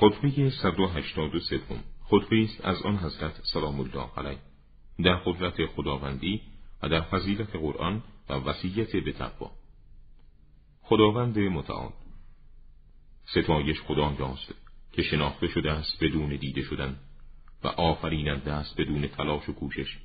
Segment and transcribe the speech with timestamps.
[0.00, 1.60] خطبه 183
[2.04, 4.38] خطبه است از آن حضرت سلام الله علیه.
[5.04, 6.40] در قدرت خداوندی
[6.82, 9.50] و در فضیلت قرآن و وسیعت به تقوا.
[10.82, 11.90] خداوند متعال.
[13.24, 14.54] ستایش خدا یاست
[14.92, 16.96] که شناخته شده است بدون دیده شدن
[17.64, 19.98] و آفریننده است بدون تلاش و کوشش.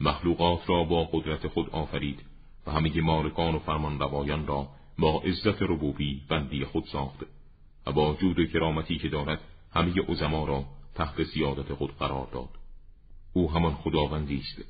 [0.00, 2.20] مخلوقات را با قدرت خود آفرید
[2.66, 4.68] و همه مالکان و فرمان روایان را
[4.98, 7.26] با عزت ربوبی بندی خود ساخته
[7.86, 9.40] و با جود و کرامتی که دارد
[9.72, 10.64] همه عظما را
[10.94, 12.48] تحت سیادت خود قرار داد.
[13.32, 14.64] او همان خداوندی است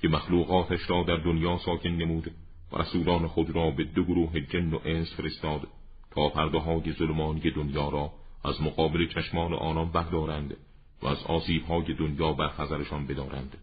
[0.00, 2.30] که مخلوقاتش را در دنیا ساکن نمود
[2.72, 5.68] و رسولان خود را به دو گروه جن و انس فرستاد
[6.10, 8.12] تا پرده های ظلمانی دنیا را
[8.44, 10.56] از مقابل چشمان آنان بردارند
[11.02, 13.58] و از آسیب های دنیا بر خزرشان بدارند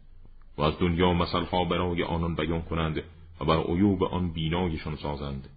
[0.58, 3.04] و از دنیا مثلها برای آنان بیان کنند
[3.40, 5.50] و بر عیوب آن بینایشان سازند.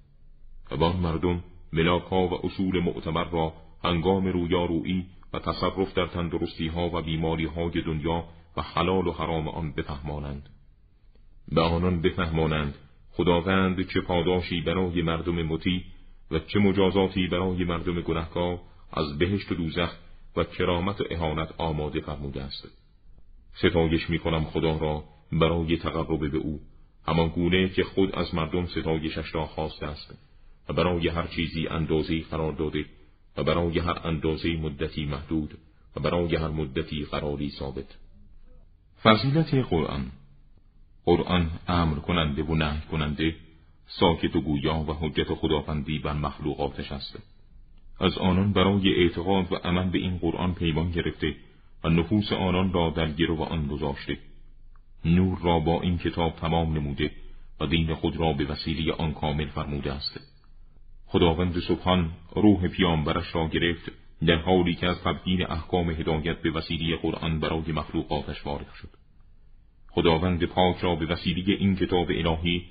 [0.71, 1.45] و آن مردم
[1.77, 3.53] ملاکها و اصول معتبر را
[3.85, 8.25] هنگام رویارویی و تصرف در تندرستی ها و بیماری های دنیا
[8.57, 10.49] و حلال و حرام آن بفهمانند.
[11.49, 12.75] به آنان بفهمانند
[13.13, 15.83] خداوند چه پاداشی برای مردم مطیع
[16.31, 18.61] و چه مجازاتی برای مردم گنهکار
[18.93, 19.93] از بهشت و دوزخ
[20.37, 22.69] و کرامت و اهانت آماده فرموده است.
[23.55, 26.61] ستایش می کنم خدا را برای تقرب به او
[27.09, 30.19] همان گونه که خود از مردم ستایشش را خواسته است.
[30.69, 32.85] و برای هر چیزی اندازه قرار داده
[33.37, 35.59] و برای هر اندازه مدتی محدود
[35.97, 37.97] و برای هر مدتی قراری ثابت.
[39.03, 40.13] فضیلت قرآن.
[41.05, 43.35] قرآن امر کننده و نهی کننده
[43.87, 47.19] ساکت و گویا و حجت خداوندی بر مخلوقاتش است.
[48.01, 51.37] از آنان برای اعتقاد و عمل به این قرآن پیمان گرفته
[51.85, 54.19] و نفوس آنان را در گرو آن گذاشته.
[55.05, 57.11] نور را با این کتاب تمام نموده
[57.61, 60.21] و دین خود را به وسیله آن کامل فرموده است.
[61.07, 63.93] خداوند سبحان روح پیامبرش را گرفت
[64.27, 68.89] در حالی که از تبیین احکام هدایت به وسیله قرآن برای مخلوقاتش وارد شد.
[69.91, 72.65] خداوند پاک را به وسیله این کتاب الهی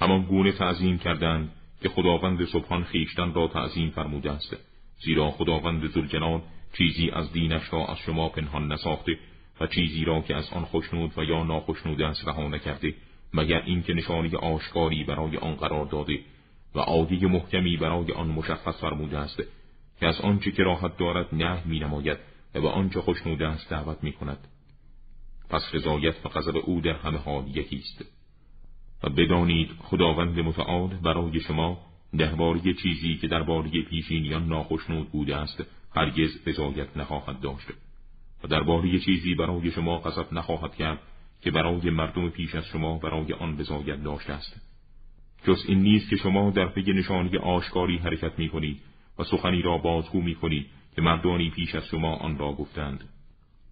[0.00, 4.56] همان گونه تعظیم کردند که خداوند سبحان خیشتن را تعظیم فرموده است
[4.98, 6.40] زیرا خداوند زلجلال
[6.78, 9.18] چیزی از دینش را از شما پنهان نساخته
[9.60, 12.94] و چیزی را که از آن خوشنود و یا ناخشنود است رها نکرده
[13.34, 16.18] مگر اینکه نشانی آشکاری برای آن قرار داده
[16.74, 19.42] و عادی محکمی برای آن مشخص فرموده است
[20.00, 22.18] که از آنچه که راحت دارد نه می نماید
[22.54, 24.38] و به آنچه خوشنود است دعوت می کند
[25.50, 28.04] پس رضایت و غضب او در همه حال یکی است.
[29.02, 31.78] و بدانید خداوند متعال برای شما
[32.18, 35.64] درباره چیزی که درباره پیشینیان ناخشنود بوده است
[35.96, 37.66] هرگز رضایت نخواهد داشت.
[38.44, 40.98] و درباره چیزی برای شما غضب نخواهد کرد
[41.40, 44.73] که برای مردم پیش از شما برای آن رضایت داشته است.
[45.44, 48.80] جز این نیست که شما در پی نشانی آشکاری حرکت می کنید
[49.18, 50.66] و سخنی را بازگو می کنید
[50.96, 53.08] که مردانی پیش از شما آن را گفتند.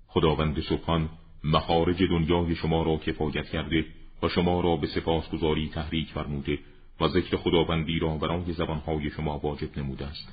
[0.06, 1.08] خداوند سبحان
[1.44, 3.84] مخارج دنیای شما را کفایت کرده
[4.22, 6.58] و شما را به سپاسگزاری تحریک فرموده
[7.00, 10.32] و ذکر خداوندی را برای زبانهای شما واجب نموده است.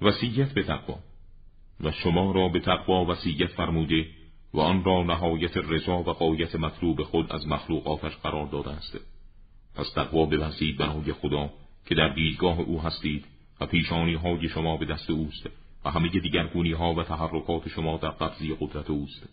[0.00, 0.98] وسیعت به تقوا.
[1.80, 4.06] و شما را به تقوا وسیعت فرموده
[4.54, 8.98] و آن را نهایت رضا و قایت مطلوب خود از مخلوقاتش قرار داده است.
[9.78, 11.50] پس تقوا ببرزید برای خدا
[11.86, 13.24] که در دیدگاه او هستید
[13.60, 15.46] و پیشانی های شما به دست اوست
[15.84, 19.28] و همه دیگرگونی ها و تحرکات شما در قبضی قدرت اوست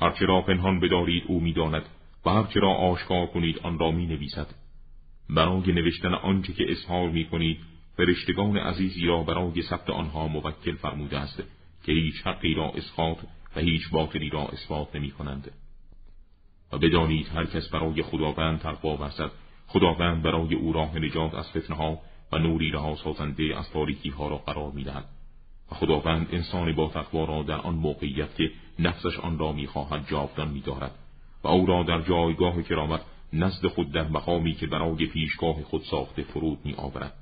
[0.00, 1.82] هرچه را پنهان بدارید او می‌داند
[2.26, 4.46] و هرچه را آشکار کنید آن را می نویسد
[5.30, 7.58] برای نوشتن آنچه که اظهار می کنید
[7.96, 11.42] فرشتگان عزیزی را برای ثبت آنها موکل فرموده است
[11.84, 13.18] که هیچ حقی را اسقاط
[13.56, 15.50] و هیچ باطلی را اثبات نمی کنند.
[16.72, 19.30] و بدانید هر کس برای خداوند تقوا ورزد
[19.66, 21.98] خداوند برای او راه نجات از فتنه
[22.32, 25.04] و نوری رها سازنده از تاریکی ها را قرار می‌دهد.
[25.72, 30.48] و خداوند انسان با تقوا را در آن موقعیت که نفسش آن را می‌خواهد جاودان
[30.48, 30.94] میدارد.
[31.44, 33.00] و او را در جایگاه کرامت
[33.32, 37.12] نزد خود در مقامی که برای پیشگاه خود ساخته فرود می آورد.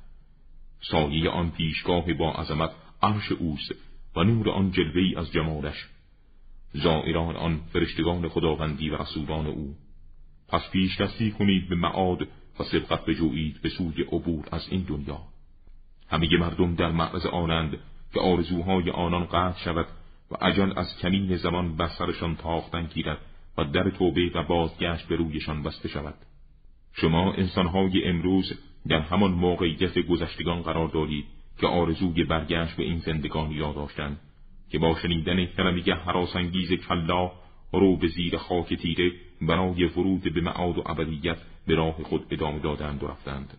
[0.81, 2.71] سایه آن پیشگاه با عظمت
[3.03, 3.75] عرش اوست
[4.17, 5.89] و نور آن جلوی از جمالش
[6.73, 9.75] زائران آن فرشتگان خداوندی و رسولان او.
[10.49, 12.23] پس پیش دستی کنید به معاد
[12.61, 15.21] و سبقت بجویید به سوی عبور از این دنیا.
[16.09, 17.79] همه مردم در معرض آنند
[18.15, 19.87] که آرزوهای آنان قطع شود
[20.31, 23.19] و اجل از کمین زمان بر سرشان تاختن گیرد
[23.59, 26.15] و در توبه و بازگشت به رویشان بسته شود.
[26.93, 28.53] شما انسانهای امروز
[28.89, 31.25] در همان موقعیت گذشتگان قرار دارید
[31.61, 34.21] که آرزوی برگشت به این زندگان یاد داشتند
[34.71, 37.31] که با شنیدن کلمه حراسانگیز کلا
[37.73, 39.13] رو به زیر خاک تیره
[39.43, 41.37] برای ورود به معاد و ابدیت
[41.67, 43.57] به راه خود ادامه دادند و رفتند.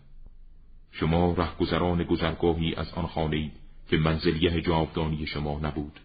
[0.91, 3.51] شما رهگذران گذرگاهی از آن خانه
[3.89, 5.99] که منزلیه جاودانی شما نبود.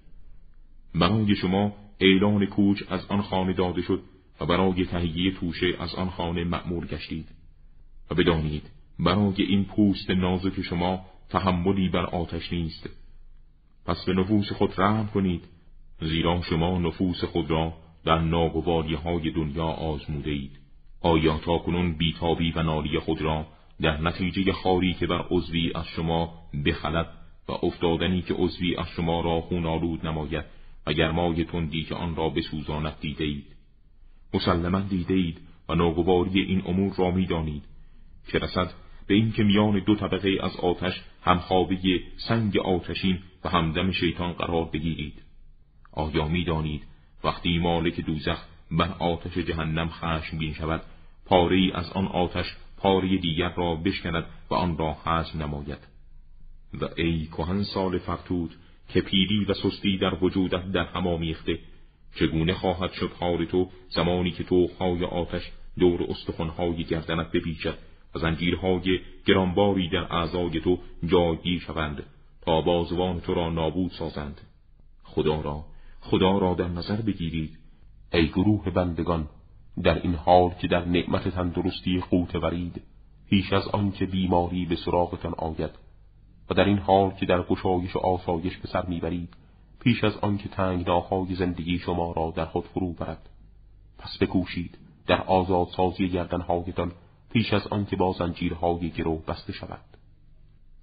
[0.94, 4.02] برای شما اعلان کوچ از آن خانه داده شد
[4.40, 7.28] و برای تهیه توشه از آن خانه مأمور گشتید.
[8.10, 13.03] و بدانید برای این پوست نازک شما تحملی بر آتش نیست.
[13.86, 15.44] پس به نفوس خود رحم کنید
[16.00, 17.72] زیرا شما نفوس خود را
[18.04, 20.58] در ناگواری های دنیا آزموده اید
[21.00, 23.46] آیا تا کنون بیتابی و نالی خود را
[23.80, 26.34] در نتیجه خاری که بر عضوی از شما
[26.66, 27.08] بخلد
[27.48, 30.44] و افتادنی که عضوی از شما را خونالود نماید
[30.86, 33.46] و گرمای تندی که آن را بسوزاند دیده اید
[34.34, 37.62] مسلما دیده اید و ناگواری این امور را می‌دانید
[38.28, 38.70] که رسد
[39.06, 41.76] به اینکه میان دو طبقه از آتش همخوابه
[42.16, 45.22] سنگ آتشین و همدم شیطان قرار بگیرید.
[45.92, 46.82] آیا می‌دانید
[47.24, 50.82] وقتی مالک دوزخ بر آتش جهنم خشمگین شود
[51.26, 55.78] پاره از آن آتش پاره دیگر را بشکند و آن را حزم نماید؟
[56.80, 58.54] و ای کهن سال فرتود
[58.88, 61.58] که پیری و سستی در وجودت در هم آمیخته
[62.14, 65.42] چگونه خواهد شد حال تو زمانی که توخهای آتش
[65.78, 67.78] دور استخوانهای گردنت بپیچد
[68.14, 72.02] و زنجیرهای گرانباری در اعضای تو جایگیر شوند؟
[72.46, 74.40] تا بازوان تو را نابود سازند.
[75.04, 75.64] خدا را
[76.00, 77.58] خدا را در نظر بگیرید.
[78.12, 79.28] ای گروه بندگان
[79.82, 82.82] در این حال که در نعمت تندرستی قوت ورید
[83.30, 85.70] پیش از آنکه بیماری به سراغتان آید
[86.50, 89.28] و در این حال که در گشایش و آسایش به سر می‌برید
[89.80, 93.28] پیش از آنکه تنگناهای زندگی شما را در خود فرو برد.
[93.98, 96.92] پس بکوشید در آزادسازی گردنهایتان
[97.32, 99.93] پیش از آنکه با زنجیرهای گرو بسته شود.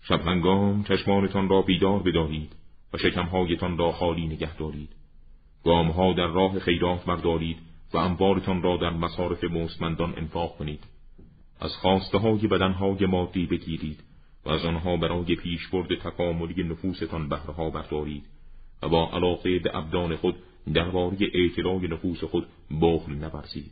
[0.04, 2.56] شبهنگام چشمانتان را بیدار بدارید
[2.94, 4.90] و شکمهایتان را خالی نگه دارید.
[5.64, 7.58] گامها در راه خیرات بردارید
[7.94, 10.84] و انبارتان را در مصارف مستمندان انفاق کنید.
[11.60, 14.04] از خواسته های بدنهای مادی بگیرید
[14.46, 18.24] و از آنها برای پیشبرد تکاملی نفوستان بهرها بردارید
[18.82, 20.36] و با علاقه به ابدان خود
[20.74, 22.48] درباره اعتلای نفوس خود
[22.82, 23.72] بخل نورزید.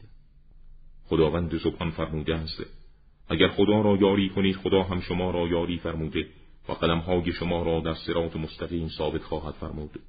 [1.06, 2.79] خداوند سبحان فرموده است.
[3.30, 6.28] اگر خدا را یاری کنید خدا هم شما را یاری فرموده
[6.70, 10.00] و قدمهای شما را در سرات مستقیم ثابت خواهد فرمود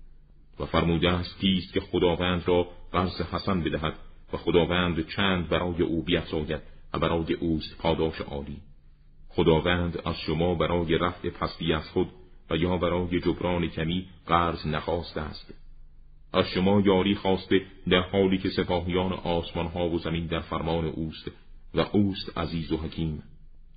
[0.61, 3.95] و فرموده است کیست که خداوند را قرض حسن بدهد
[4.33, 6.61] و خداوند چند برای او بیفزاید
[6.95, 8.57] و برای اوست پاداش عالی.
[9.29, 12.09] خداوند از شما برای رفع پستی از خود
[12.51, 15.55] و یا برای جبران کمی قرض نخواسته است.
[16.33, 21.31] از شما یاری خواسته در حالی که سپاهیان آسمان ها و زمین در فرمان اوست
[21.75, 23.23] و اوست عزیز و حکیم.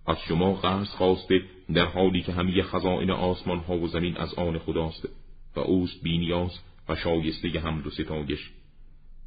[0.08, 1.42] از شما قرض خواسته
[1.74, 5.10] در حالی که همه خزائن آسمان ها و زمین از آن خداست
[5.56, 6.60] و اوست بینیاز
[6.90, 8.52] و شایسته حمد و ستایش.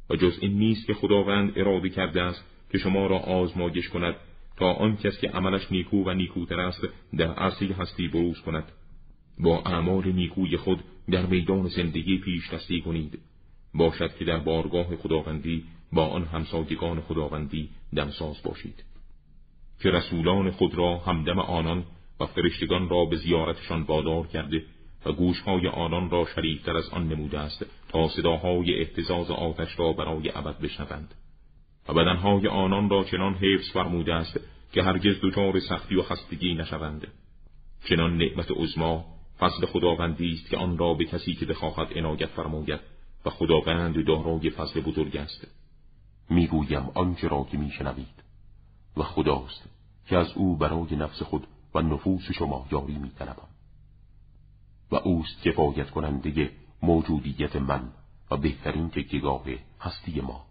[0.09, 4.15] و جز این نیست که خداوند اراده کرده است که شما را آزمایش کند
[4.57, 6.81] تا آن کس که عملش نیکو و نیکوتر است
[7.17, 8.71] در عرصه هستی بروز کند.
[9.39, 13.19] با اعمال نیکوی خود در میدان زندگی پیش دستی کنید.
[13.77, 15.63] باشد که در بارگاه خداوندی
[15.93, 18.83] با آن همسایگان خداوندی دمساز باشید.
[19.79, 21.83] که رسولان خود را همدم آنان
[22.19, 24.63] و فرشتگان را به زیارتشان وادار کرده
[25.05, 30.31] و گوشهای آنان را شریفتر از آن نموده است تا صداهای احتزاز آتش را برای
[30.35, 31.13] ابد بشنوند.
[31.89, 34.39] و بدنهای آنان را چنان حفظ فرموده است
[34.73, 37.07] که هرگز دچار سختی و خستگی نشوند.
[37.89, 39.05] چنان نعمت عظما
[39.39, 44.49] فضل خداوندی است که آن را به کسی که بخواهد عنایت فرماید و خداوند دارای
[44.49, 45.47] فضل بزرگ است.
[46.29, 48.23] می‌گویم آنچه را که میشنوید.
[48.97, 49.63] و خداست
[50.05, 53.47] که از او برای نفس خود و نفوس شما یاری میطلبم
[54.91, 57.89] و اوست کفایت کننده موجودیت من
[58.31, 59.43] و بهترین تکیگاه
[59.81, 60.45] هستی ما.